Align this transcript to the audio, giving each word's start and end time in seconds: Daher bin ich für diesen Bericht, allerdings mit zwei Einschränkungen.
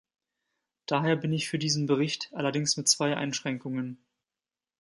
Daher 0.87 1.15
bin 1.15 1.31
ich 1.31 1.47
für 1.47 1.59
diesen 1.59 1.85
Bericht, 1.85 2.31
allerdings 2.33 2.75
mit 2.75 2.87
zwei 2.87 3.15
Einschränkungen. 3.15 4.03